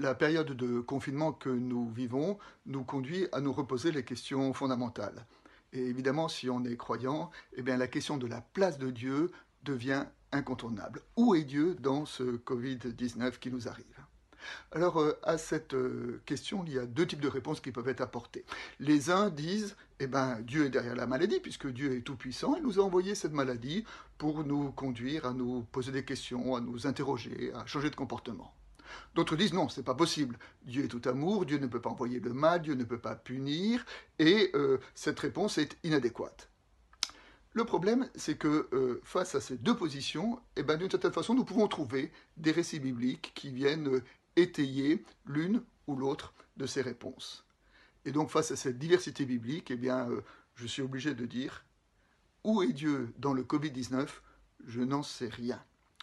[0.00, 5.26] la période de confinement que nous vivons nous conduit à nous reposer les questions fondamentales.
[5.72, 9.30] Et évidemment, si on est croyant, eh bien, la question de la place de Dieu
[9.62, 11.02] devient incontournable.
[11.16, 13.84] Où est Dieu dans ce Covid-19 qui nous arrive?
[14.72, 17.88] Alors, euh, à cette euh, question, il y a deux types de réponses qui peuvent
[17.88, 18.46] être apportées.
[18.78, 22.62] Les uns disent, eh ben, Dieu est derrière la maladie, puisque Dieu est tout-puissant, il
[22.62, 23.84] nous a envoyé cette maladie
[24.16, 28.54] pour nous conduire à nous poser des questions, à nous interroger, à changer de comportement.
[29.14, 30.38] D'autres disent non, c'est pas possible.
[30.62, 33.16] Dieu est tout amour, Dieu ne peut pas envoyer le mal, Dieu ne peut pas
[33.16, 33.84] punir,
[34.18, 36.50] et euh, cette réponse est inadéquate.
[37.52, 41.34] Le problème, c'est que euh, face à ces deux positions, eh ben, d'une certaine façon,
[41.34, 44.04] nous pouvons trouver des récits bibliques qui viennent euh,
[44.36, 47.44] étayer l'une ou l'autre de ces réponses.
[48.04, 50.08] Et donc, face à cette diversité biblique, eh bien,
[50.54, 51.64] je suis obligé de dire
[52.44, 54.08] où est Dieu dans le Covid-19
[54.66, 55.62] Je n'en sais rien.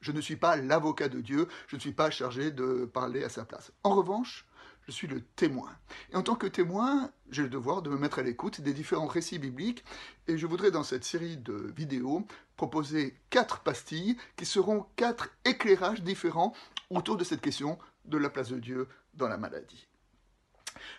[0.00, 3.28] Je ne suis pas l'avocat de Dieu, je ne suis pas chargé de parler à
[3.28, 3.72] sa place.
[3.82, 4.46] En revanche,
[4.86, 5.70] je suis le témoin.
[6.12, 9.06] Et en tant que témoin, j'ai le devoir de me mettre à l'écoute des différents
[9.06, 9.84] récits bibliques,
[10.28, 16.02] et je voudrais dans cette série de vidéos proposer quatre pastilles qui seront quatre éclairages
[16.02, 16.54] différents
[16.90, 19.86] autour de cette question de la place de Dieu dans la maladie.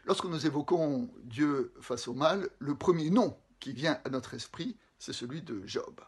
[0.06, 4.78] Lorsque nous évoquons Dieu face au mal, le premier nom qui vient à notre esprit,
[5.00, 6.00] c'est celui de Job.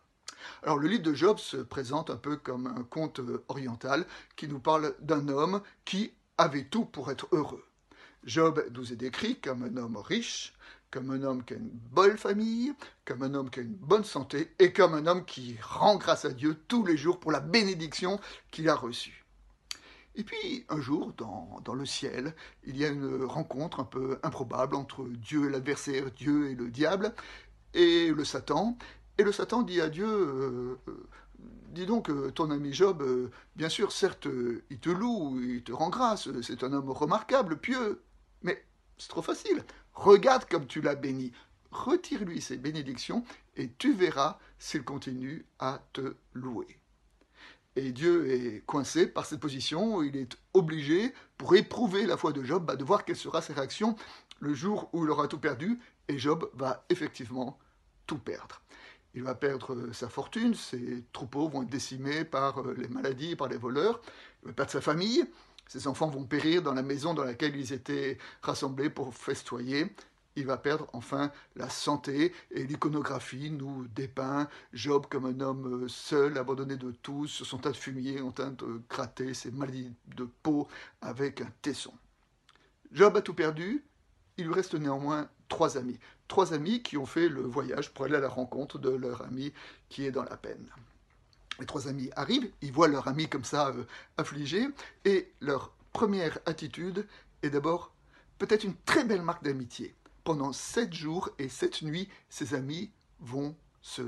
[0.64, 4.48] Alors le livre de Job se présente un peu comme un conte euh, oriental qui
[4.48, 7.64] nous parle d'un homme qui avait tout pour être heureux.
[8.24, 10.54] Job nous est décrit comme un homme riche,
[10.92, 12.74] comme un homme qui a une bonne famille,
[13.06, 16.26] comme un homme qui a une bonne santé, et comme un homme qui rend grâce
[16.26, 18.20] à Dieu tous les jours pour la bénédiction
[18.52, 19.26] qu'il a reçue.
[20.16, 24.20] Et puis, un jour, dans, dans, le ciel, il y a une rencontre un peu
[24.24, 27.14] improbable entre Dieu et l'adversaire, Dieu et le diable,
[27.74, 28.78] et le Satan,
[29.18, 31.08] et le Satan dit à Dieu, euh, euh,
[31.70, 33.04] dis donc, euh, ton ami Job,
[33.56, 34.28] bien sûr, certes,
[34.70, 38.02] il te loue, il te rend grâce, c'est un homme remarquable, pieux,
[38.42, 38.66] mais
[38.98, 39.64] c'est trop facile.
[39.94, 41.32] Regarde comme tu l'as béni.
[41.72, 43.24] Retire-lui ses bénédictions
[43.56, 46.80] et tu verras s'il continue à te louer.
[47.78, 52.44] Et Dieu est coincé par cette position, il est obligé, pour éprouver la foi de
[52.44, 53.96] Job, bah, de voir quelle sera ses réactions
[54.42, 55.80] le jour où il aura tout perdu,
[56.10, 57.58] et Job va effectivement
[58.08, 58.62] tout perdre.
[59.14, 63.36] Il va perdre euh, sa fortune, ses troupeaux vont être décimés par euh, les maladies,
[63.36, 64.02] par les voleurs,
[64.44, 65.26] il va perdre sa famille,
[65.68, 69.88] ses enfants vont périr dans la maison dans laquelle ils étaient rassemblés pour festoyer,
[70.36, 74.48] il va perdre enfin la santé et l'iconographie nous dépeint.
[74.74, 78.32] Job comme un homme euh, seul, abandonné de tous, sur son tas de fumier en
[78.32, 80.68] train de gratter ses maladies de peau
[81.02, 81.94] avec un tesson.
[82.92, 83.84] Job a tout perdu,
[84.38, 86.00] il lui reste néanmoins trois amis.
[86.28, 89.54] Trois amis qui ont fait le voyage pour aller à la rencontre de leur ami
[89.90, 90.70] qui est dans la peine.
[91.60, 93.84] Les trois amis arrivent, ils voient leur ami comme ça euh,
[94.18, 94.68] affligé,
[95.06, 97.06] et leur première attitude
[97.44, 97.94] est d'abord
[98.38, 99.96] peut-être une très belle marque d'amitié.
[100.24, 104.04] Pendant sept jours et sept nuits, ces amis vont se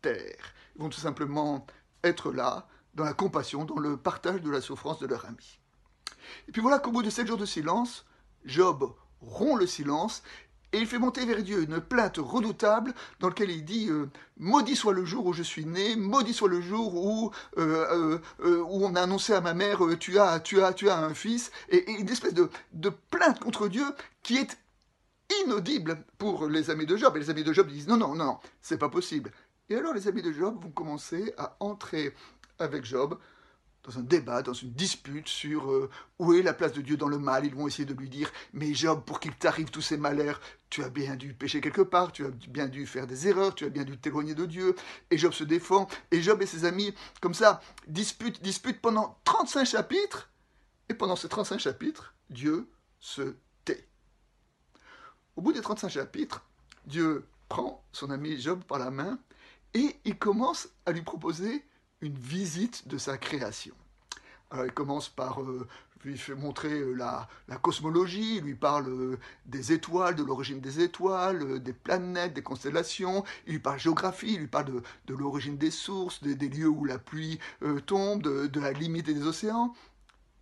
[0.00, 0.54] taire.
[0.76, 1.66] Ils vont tout simplement
[2.02, 5.58] être là, dans la compassion, dans le partage de la souffrance de leur ami.
[6.48, 8.06] Et puis voilà qu'au bout de sept jours de silence,
[8.44, 10.22] Job rompt le silence
[10.74, 14.74] et il fait monter vers Dieu une plainte redoutable dans laquelle il dit euh, Maudit
[14.74, 18.96] soit le jour où je suis né, maudit soit le jour où, euh, euh, on
[18.96, 22.08] a annoncé à ma mère tu, as, tu, as, tu as un fils, et, une
[22.08, 23.84] espèce de, de, plainte contre Dieu
[24.24, 24.58] qui est
[25.44, 27.16] inaudible pour les amis de Job.
[27.16, 29.30] Et les amis de Job disent Non, non, non, non, c'est pas possible.
[29.70, 32.14] Et alors les amis de Job vont commencer à entrer
[32.58, 33.16] avec Job
[33.84, 37.08] dans un débat, dans une dispute sur euh, où est la place de Dieu dans
[37.08, 37.44] le mal.
[37.44, 40.40] Ils vont essayer de lui dire Mais Job, pour qu'il t'arrive tous ces malheurs,
[40.70, 43.64] tu as bien dû pécher quelque part, tu as bien dû faire des erreurs, tu
[43.66, 44.74] as bien dû t'éloigner de Dieu.
[45.10, 45.86] Et Job se défend.
[46.10, 50.30] Et Job et ses amis, comme ça, disputent, disputent pendant 35 chapitres.
[50.88, 52.68] Et pendant ces 35 chapitres, Dieu
[53.00, 53.86] se tait.
[55.36, 56.44] Au bout des 35 chapitres,
[56.86, 59.18] Dieu prend son ami Job par la main
[59.74, 61.64] et il commence à lui proposer
[62.04, 63.74] une visite de sa création.
[64.50, 65.66] Alors il commence par euh,
[66.04, 71.60] lui montrer euh, la, cosmologie, il lui parle euh, des étoiles, de l'origine des étoiles,
[71.62, 76.22] des planètes, des constellations, il lui parle géographie, il lui parle de, l'origine des sources,
[76.22, 77.38] des, lieux où la pluie
[77.86, 79.74] tombe, de, de, la limite des océans.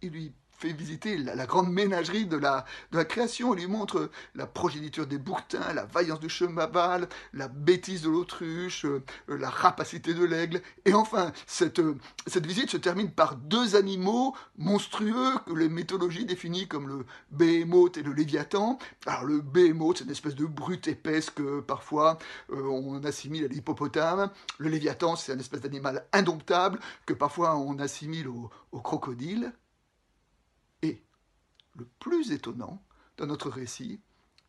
[0.03, 0.33] Il lui
[0.63, 3.53] fait visiter la, grande ménagerie de la, de la création.
[3.53, 8.85] Il lui montre la progéniture des bouquetins, la vaillance du cheval, la bêtise de l'autruche,
[8.85, 10.63] euh, la rapacité de l'aigle.
[10.85, 11.99] Et enfin, cette, euh,
[12.29, 17.97] cette visite se termine par deux animaux monstrueux que les mythologies définissent comme le béhémoth
[17.97, 18.79] et le léviathan.
[19.07, 22.19] Alors le béhémoth, c'est une espèce de brute épaisse que parfois
[22.53, 24.31] euh, on assimile à l'hippopotame.
[24.59, 29.53] Le léviathan, c'est une espèce d'animal indomptable que parfois on assimile au crocodile
[31.99, 32.83] plus étonnant
[33.17, 34.01] dans notre récit,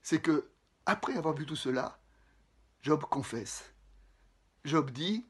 [0.02, 0.50] c'est que,
[0.86, 2.00] après avoir vu tout cela,
[2.82, 3.74] Job confesse.
[4.66, 5.26] Job dit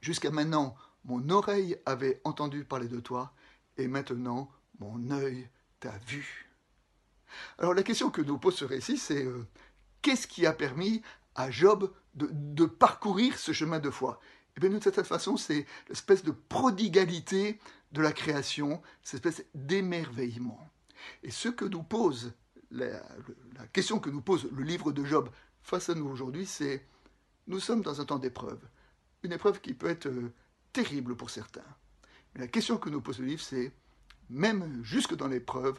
[0.00, 0.74] Jusqu'à maintenant,
[1.04, 3.32] mon oreille avait entendu parler de toi,
[3.76, 4.50] et maintenant,
[4.80, 5.48] mon œil
[5.78, 6.50] t'a vu.
[7.58, 9.46] Alors la question que nous pose ce récit, c'est euh,
[10.02, 11.02] qu'est-ce qui a permis
[11.34, 14.20] à Job de, parcourir ce chemin de foi?
[14.22, 17.58] Et eh bien, d'une certaine façon, c'est l'espèce de prodigalité
[17.92, 20.68] de la création, cette espèce d'émerveillement.
[21.22, 22.32] Et ce que nous pose,
[22.70, 23.02] la,
[23.72, 25.30] question que nous pose le livre de Job
[25.62, 26.86] face à nous aujourd'hui, c'est
[27.46, 28.60] nous sommes dans un temps d'épreuve.
[29.22, 30.32] Une épreuve qui peut être euh,
[30.72, 31.64] terrible pour certains.
[32.34, 33.72] Mais la question que nous pose le livre, c'est
[34.30, 35.78] même jusque dans l'épreuve,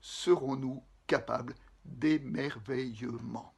[0.00, 1.54] serons-nous capables
[1.84, 3.53] d'émerveillement?